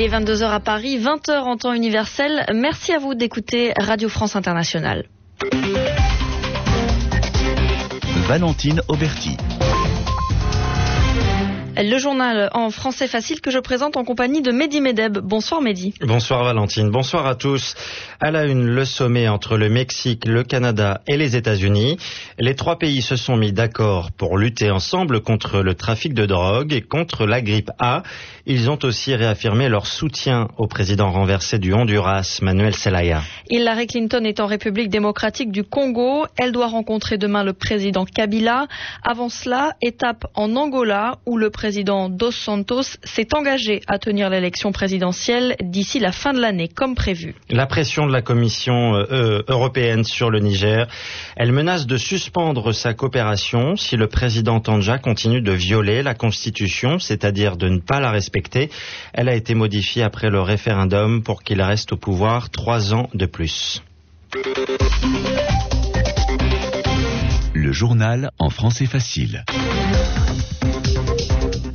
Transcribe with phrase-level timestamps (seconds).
[0.00, 2.46] Il est 22h à Paris, 20h en temps universel.
[2.54, 5.04] Merci à vous d'écouter Radio France Internationale.
[11.76, 15.18] Le journal en français facile que je présente en compagnie de Mehdi Medeb.
[15.18, 15.94] Bonsoir Mehdi.
[16.00, 17.74] Bonsoir Valentine, bonsoir à tous.
[18.18, 21.96] À la une, le sommet entre le Mexique, le Canada et les États-Unis.
[22.38, 26.72] Les trois pays se sont mis d'accord pour lutter ensemble contre le trafic de drogue
[26.72, 28.02] et contre la grippe A.
[28.46, 33.22] Ils ont aussi réaffirmé leur soutien au président renversé du Honduras, Manuel Zelaya.
[33.48, 36.26] Hillary Clinton est en République démocratique du Congo.
[36.36, 38.66] Elle doit rencontrer demain le président Kabila.
[39.04, 44.72] Avant cela, étape en Angola où le président Dos Santos s'est engagé à tenir l'élection
[44.72, 47.34] présidentielle d'ici la fin de l'année, comme prévu.
[47.50, 50.86] La pression de la Commission euh, européenne sur le Niger,
[51.36, 56.98] elle menace de suspendre sa coopération si le président Tanja continue de violer la Constitution,
[56.98, 58.70] c'est-à-dire de ne pas la respecter.
[59.12, 63.26] Elle a été modifiée après le référendum pour qu'il reste au pouvoir trois ans de
[63.26, 63.82] plus.
[67.52, 69.44] Le journal en français facile.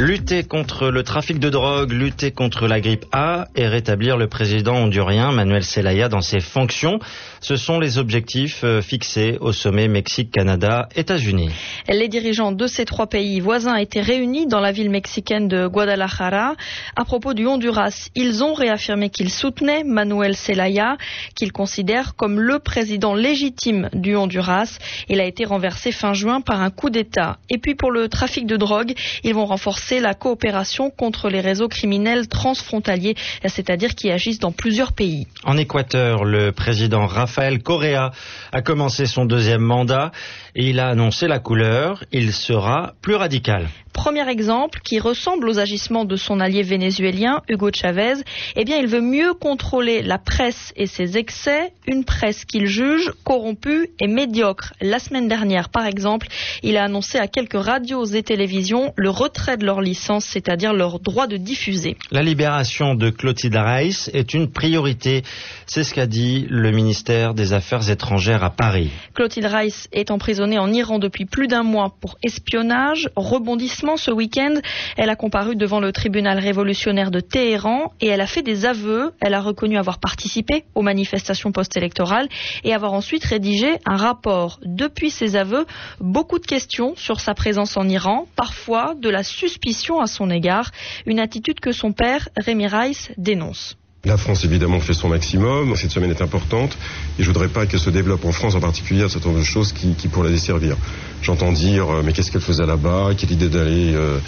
[0.00, 4.76] Lutter contre le trafic de drogue, lutter contre la grippe A et rétablir le président
[4.76, 7.00] hondurien Manuel Zelaya dans ses fonctions,
[7.42, 11.50] ce sont les objectifs euh, fixés au sommet Mexique-Canada-États-Unis.
[11.86, 16.54] Les dirigeants de ces trois pays voisins étaient réunis dans la ville mexicaine de Guadalajara.
[16.96, 20.96] À propos du Honduras, ils ont réaffirmé qu'ils soutenaient Manuel Zelaya,
[21.36, 24.78] qu'ils considèrent comme le président légitime du Honduras.
[25.10, 27.36] Il a été renversé fin juin par un coup d'État.
[27.50, 31.68] Et puis pour le trafic de drogue, ils vont renforcer la coopération contre les réseaux
[31.68, 35.26] criminels transfrontaliers, c'est-à-dire qui agissent dans plusieurs pays.
[35.44, 38.12] En Équateur, le président Rafael Correa
[38.52, 40.12] a commencé son deuxième mandat
[40.54, 42.04] et il a annoncé la couleur.
[42.12, 43.68] Il sera plus radical.
[43.92, 48.14] Premier exemple qui ressemble aux agissements de son allié vénézuélien Hugo Chavez,
[48.56, 53.10] eh bien il veut mieux contrôler la presse et ses excès, une presse qu'il juge
[53.24, 54.72] corrompue et médiocre.
[54.80, 56.28] La semaine dernière, par exemple,
[56.62, 61.00] il a annoncé à quelques radios et télévisions le retrait de leur licence, c'est-à-dire leur
[61.00, 61.96] droit de diffuser.
[62.10, 65.22] La libération de Clotilde Reiss est une priorité,
[65.66, 68.90] c'est ce qu'a dit le ministère des Affaires étrangères à Paris.
[69.14, 74.54] Clotilde Reiss est emprisonnée en Iran depuis plus d'un mois pour espionnage, rebondissement ce week-end.
[74.96, 79.12] Elle a comparu devant le tribunal révolutionnaire de Téhéran et elle a fait des aveux.
[79.20, 82.28] Elle a reconnu avoir participé aux manifestations post-électorales
[82.64, 84.58] et avoir ensuite rédigé un rapport.
[84.64, 85.66] Depuis ses aveux,
[86.00, 89.22] beaucoup de questions sur sa présence en Iran, parfois de la
[89.60, 90.70] suspicion à son égard,
[91.06, 93.76] une attitude que son père, Rémi Rice, dénonce.
[94.06, 95.76] La France, évidemment, fait son maximum.
[95.76, 96.78] Cette semaine est importante
[97.18, 99.44] et je voudrais pas qu'elle se développe en France en particulier un certain nombre de
[99.44, 100.78] choses qui, qui pourraient la desservir.
[101.20, 103.10] J'entends dire, euh, mais qu'est-ce qu'elle faisait là-bas?
[103.14, 104.18] Quelle idée d'aller euh,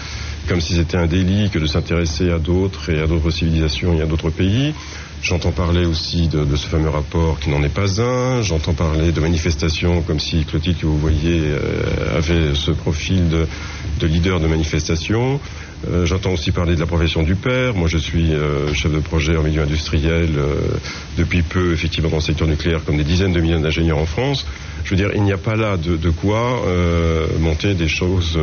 [0.47, 4.03] comme si c'était un délit que de s'intéresser à d'autres et à d'autres civilisations et
[4.03, 4.75] à d'autres pays.
[5.23, 8.43] J'entends parler aussi de, ce fameux rapport qui n'en est pas un.
[8.43, 14.07] J'entends parler de manifestations comme si Clotilde, que vous voyez, euh, avait ce profil de
[14.07, 15.41] leader de manifestation.
[15.91, 17.75] Euh, J'entends aussi parler de la profession du père.
[17.75, 20.55] Moi, je suis euh, chef de projet en milieu industriel euh,
[21.17, 24.47] depuis peu, effectivement, dans le secteur nucléaire, comme des dizaines de millions d'ingénieurs en France.
[24.85, 26.63] Je veux dire, il n'y a pas là de, de quoi
[27.39, 28.37] monter des choses,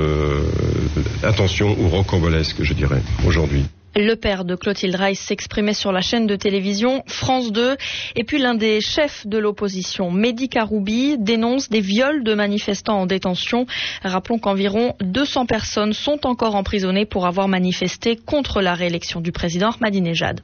[1.22, 3.66] attention, ou rocambolesques, je dirais, aujourd'hui.
[3.96, 7.76] Le père de Clotilde Rice s'exprimait sur la chaîne de télévision France 2.
[8.16, 13.06] Et puis l'un des chefs de l'opposition, Mehdi Karoubi, dénonce des viols de manifestants en
[13.06, 13.66] détention.
[14.04, 19.72] Rappelons qu'environ 200 personnes sont encore emprisonnées pour avoir manifesté contre la réélection du président
[19.72, 20.42] Ahmadinejad.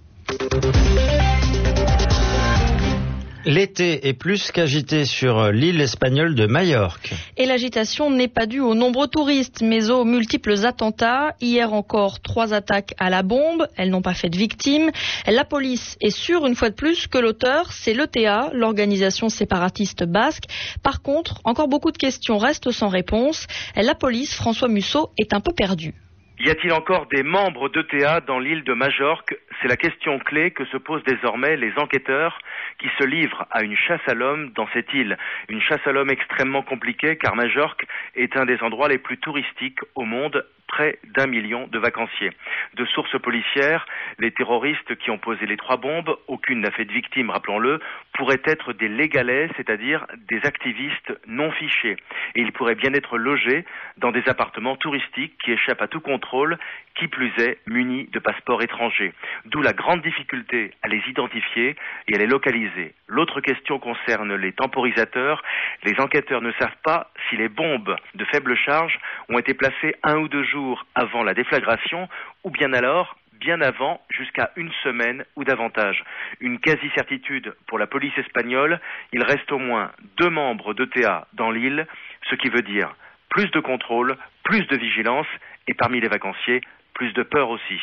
[3.46, 7.14] L'été est plus qu'agité sur l'île espagnole de Majorque.
[7.38, 11.36] Et l'agitation n'est pas due aux nombreux touristes, mais aux multiples attentats.
[11.42, 13.68] Hier encore, trois attaques à la bombe.
[13.78, 14.90] Elles n'ont pas fait de victimes.
[15.28, 20.46] La police est sûre, une fois de plus, que l'auteur, c'est l'ETA, l'organisation séparatiste basque.
[20.82, 23.46] Par contre, encore beaucoup de questions restent sans réponse.
[23.76, 25.94] La police, François Musso, est un peu perdue.
[26.40, 30.64] Y a-t-il encore des membres d'ETA dans l'île de Majorque C'est la question clé que
[30.66, 32.38] se posent désormais les enquêteurs
[32.78, 35.18] qui se livrent à une chasse à l'homme dans cette île.
[35.50, 39.80] Une chasse à l'homme extrêmement compliquée car Majorque est un des endroits les plus touristiques
[39.96, 40.46] au monde
[40.76, 42.32] près d'un million de vacanciers.
[42.74, 43.86] De sources policières,
[44.20, 47.80] les terroristes qui ont posé les trois bombes, aucune n'a fait de victime, rappelons-le,
[48.18, 51.96] pourraient être des légalais, c'est-à-dire des activistes non fichés.
[52.36, 53.64] Et ils pourraient bien être logés
[53.98, 56.58] dans des appartements touristiques qui échappent à tout contrôle,
[56.96, 59.14] qui plus est munis de passeports étrangers.
[59.46, 61.78] D'où la grande difficulté à les identifier
[62.10, 62.94] et à les localiser.
[63.08, 65.42] L'autre question concerne les temporisateurs.
[65.84, 69.00] Les enquêteurs ne savent pas les bombes de faible charge
[69.30, 72.08] ont été placées un ou deux jours avant la déflagration
[72.44, 76.04] ou bien alors bien avant, jusqu'à une semaine ou davantage.
[76.40, 78.80] Une quasi-certitude pour la police espagnole,
[79.12, 81.86] il reste au moins deux membres d'ETA dans l'île,
[82.30, 82.96] ce qui veut dire
[83.30, 85.28] plus de contrôle, plus de vigilance
[85.68, 86.62] et parmi les vacanciers,
[86.94, 87.80] plus de peur aussi.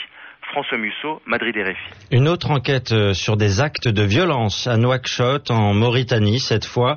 [0.53, 2.15] François Musso, Madrid RFI.
[2.15, 6.97] Une autre enquête euh, sur des actes de violence à Nouakchott, en Mauritanie, cette fois.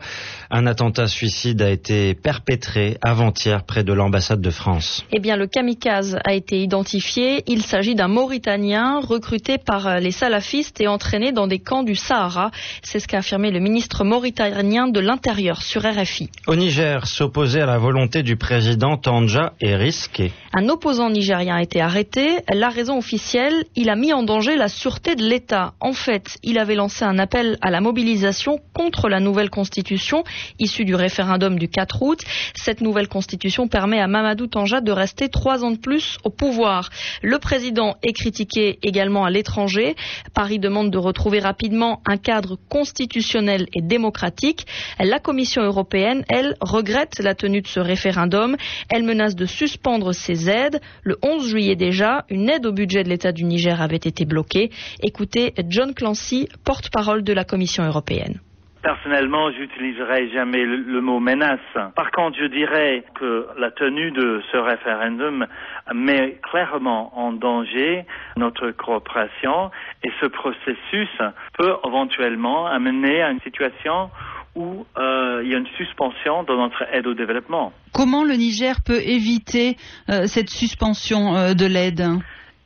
[0.52, 5.06] Un attentat suicide a été perpétré avant-hier près de l'ambassade de France.
[5.13, 7.44] Eh bien, le kamikaze a été identifié.
[7.48, 11.96] Il s'agit d'un Mauritanien recruté par euh, les salafistes et entraîné dans des camps du
[11.96, 12.52] Sahara.
[12.84, 16.30] C'est ce qu'a affirmé le ministre mauritanien de l'Intérieur sur RFI.
[16.48, 20.34] Au Niger, s'opposer à la volonté du président Tanja est risqué.
[20.54, 22.40] Un opposant nigérien a été arrêté.
[22.54, 23.44] La raison officielle,
[23.75, 25.74] il a mis en danger la sûreté de l'État.
[25.80, 30.24] En fait, il avait lancé un appel à la mobilisation contre la nouvelle constitution
[30.59, 32.21] issue du référendum du 4 août.
[32.56, 36.89] Cette nouvelle constitution permet à Mamadou Tanja de rester trois ans de plus au pouvoir.
[37.21, 39.95] Le président est critiqué également à l'étranger.
[40.33, 44.65] Paris demande de retrouver rapidement un cadre constitutionnel et démocratique.
[45.00, 48.56] La Commission européenne, elle, regrette la tenue de ce référendum.
[48.89, 50.80] Elle menace de suspendre ses aides.
[51.03, 54.71] Le 11 juillet déjà, une aide au budget de l'État du Niger avait été bloquée.
[55.03, 58.39] Écoutez John Clancy, porte-parole de la Commission européenne.
[58.81, 61.59] Personnellement, j'utiliserai jamais le, le, mot menace.
[61.95, 65.47] Par contre, je dirais que la tenue de ce référendum
[65.93, 68.05] met clairement en danger
[68.37, 69.71] notre coopération
[70.03, 71.09] et ce processus
[71.57, 74.11] peut éventuellement amener à une situation
[74.55, 77.73] où euh, il y a une suspension de notre aide au développement.
[77.93, 79.77] Comment le Niger peut éviter
[80.09, 82.03] euh, cette suspension euh, de l'aide?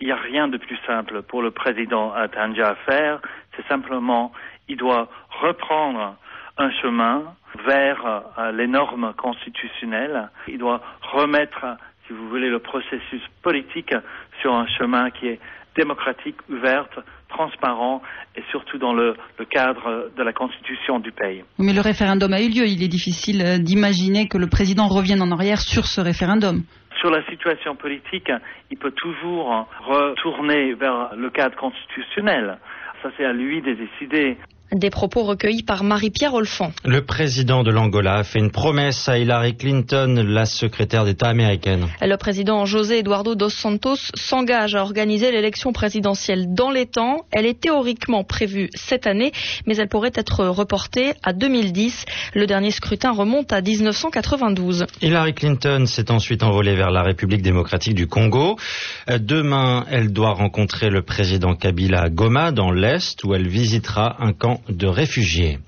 [0.01, 3.19] Il n'y a rien de plus simple pour le président Tanja à faire.
[3.55, 4.31] C'est simplement,
[4.67, 5.09] il doit
[5.41, 6.15] reprendre
[6.57, 7.23] un chemin
[7.65, 10.29] vers euh, les normes constitutionnelles.
[10.47, 11.65] Il doit remettre,
[12.05, 13.93] si vous voulez, le processus politique
[14.41, 15.39] sur un chemin qui est
[15.75, 16.99] démocratique, ouverte,
[17.29, 18.01] transparent
[18.35, 21.43] et surtout dans le, le, cadre de la constitution du pays.
[21.57, 22.65] Mais le référendum a eu lieu.
[22.65, 26.63] Il est difficile d'imaginer que le président revienne en arrière sur ce référendum.
[26.99, 28.29] Sur la situation politique,
[28.69, 32.57] il peut toujours retourner vers le cadre constitutionnel.
[33.01, 34.37] Ça, c'est à lui de décider.
[34.71, 36.71] Des propos recueillis par Marie-Pierre Olfan.
[36.85, 41.87] Le président de l'Angola a fait une promesse à Hillary Clinton, la secrétaire d'État américaine.
[41.99, 47.25] Le président José Eduardo dos Santos s'engage à organiser l'élection présidentielle dans les temps.
[47.31, 49.31] Elle est théoriquement prévue cette année,
[49.65, 52.05] mais elle pourrait être reportée à 2010.
[52.35, 54.85] Le dernier scrutin remonte à 1992.
[55.01, 58.57] Hillary Clinton s'est ensuite envolée vers la République démocratique du Congo.
[59.07, 64.31] Demain, elle doit rencontrer le président Kabila à Goma, dans l'Est, où elle visitera un
[64.33, 65.59] camp de réfugiés.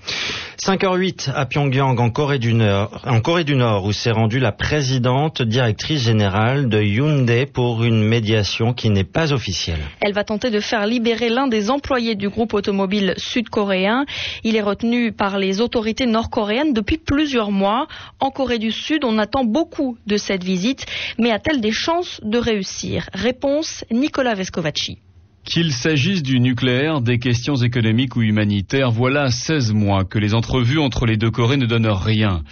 [0.63, 6.79] 5h08 à Pyongyang, en Corée du Nord, où s'est rendue la présidente directrice générale de
[6.79, 9.79] Hyundai pour une médiation qui n'est pas officielle.
[10.01, 14.05] Elle va tenter de faire libérer l'un des employés du groupe automobile sud-coréen.
[14.43, 17.87] Il est retenu par les autorités nord-coréennes depuis plusieurs mois.
[18.19, 20.85] En Corée du Sud, on attend beaucoup de cette visite,
[21.17, 23.09] mais a-t-elle des chances de réussir?
[23.13, 24.99] Réponse Nicolas Vescovaci.
[25.43, 30.79] Qu'il s'agisse du nucléaire, des questions économiques ou humanitaires, voilà 16 mois que les entrevues
[30.79, 32.43] entre les deux Corées ne donnent rien.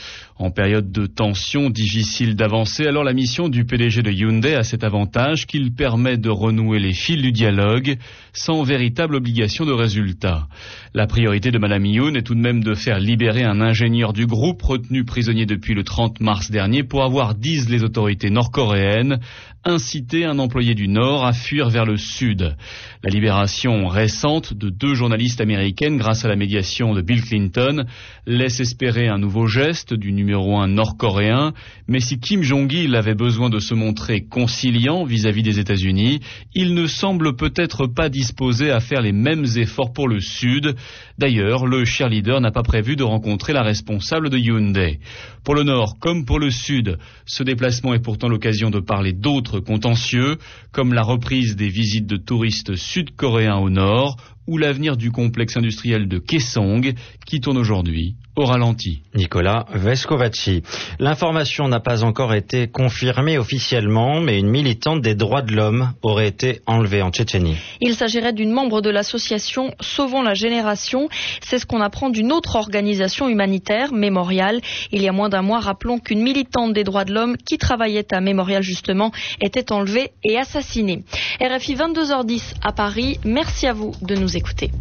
[0.41, 4.85] En période de tension, difficile d'avancer, alors la mission du PDG de Hyundai a cet
[4.85, 7.97] avantage qu'il permet de renouer les fils du dialogue
[8.31, 10.47] sans véritable obligation de résultat.
[10.93, 14.27] La priorité de Madame Yoon est tout de même de faire libérer un ingénieur du
[14.27, 19.19] groupe retenu prisonnier depuis le 30 mars dernier pour avoir, disent les autorités nord-coréennes,
[19.65, 22.55] incité un employé du Nord à fuir vers le Sud.
[23.03, 27.83] La libération récente de deux journalistes américaines grâce à la médiation de Bill Clinton
[28.25, 31.53] laisse espérer un nouveau geste du numéro un nord-coréen,
[31.87, 36.19] mais si Kim Jong-il avait besoin de se montrer conciliant vis-à-vis des États-Unis,
[36.53, 40.75] il ne semble peut-être pas disposé à faire les mêmes efforts pour le Sud.
[41.17, 44.99] D'ailleurs, le cheerleader n'a pas prévu de rencontrer la responsable de Hyundai.
[45.43, 49.59] Pour le Nord comme pour le Sud, ce déplacement est pourtant l'occasion de parler d'autres
[49.59, 50.37] contentieux,
[50.71, 54.17] comme la reprise des visites de touristes sud-coréens au Nord
[54.49, 59.01] ou l'avenir du complexe industriel de Kaesong qui tourne aujourd'hui au ralenti.
[59.15, 60.63] Nicolas Vescovaci.
[60.97, 66.29] L'information n'a pas encore été confirmée officiellement, mais une militante des droits de l'homme aurait
[66.29, 67.57] été enlevée en Tchétchénie.
[67.81, 71.09] Il s'agirait d'une membre de l'association Sauvons la génération.
[71.41, 74.61] C'est ce qu'on apprend d'une autre organisation humanitaire, Mémorial.
[74.93, 78.13] Il y a moins d'un mois, rappelons qu'une militante des droits de l'homme qui travaillait
[78.13, 81.03] à Mémorial justement était enlevée et assassinée.
[81.41, 83.19] RFI 22h10 à Paris.
[83.25, 84.71] Merci à vous de nous écouter.